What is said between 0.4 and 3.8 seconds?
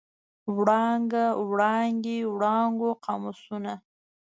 وړانګه، وړانګې، وړانګو، قاموسونه.